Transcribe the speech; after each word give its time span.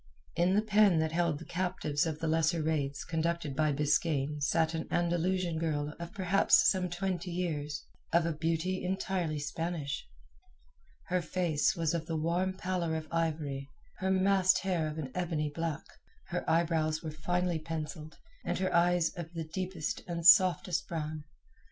In 0.35 0.55
the 0.55 0.63
pen 0.63 0.97
that 0.97 1.11
held 1.11 1.37
the 1.37 1.45
captives 1.45 2.07
of 2.07 2.17
the 2.17 2.27
lesser 2.27 2.63
raids 2.63 3.05
conducted 3.05 3.55
by 3.55 3.71
Biskaine 3.71 4.41
sat 4.41 4.73
an 4.73 4.87
Andalusian 4.89 5.59
girl 5.59 5.93
of 5.99 6.11
perhaps 6.15 6.67
some 6.71 6.89
twenty 6.89 7.29
years, 7.29 7.85
of 8.11 8.25
a 8.25 8.33
beauty 8.33 8.83
entirely 8.83 9.37
Spanish. 9.37 10.07
Her 11.03 11.21
face 11.21 11.75
was 11.75 11.93
of 11.93 12.07
the 12.07 12.17
warm 12.17 12.53
pallor 12.57 12.95
of 12.95 13.07
ivory, 13.13 13.67
her 13.99 14.09
massed 14.09 14.57
hair 14.61 14.87
of 14.87 14.97
an 14.97 15.11
ebony 15.13 15.51
black, 15.53 15.83
her 16.29 16.49
eyebrows 16.49 17.03
were 17.03 17.11
finely 17.11 17.59
pencilled, 17.59 18.17
and 18.43 18.57
her 18.57 18.73
eyes 18.73 19.11
of 19.15 19.29
deepest 19.51 20.01
and 20.07 20.25
softest 20.25 20.87
brown. 20.87 21.25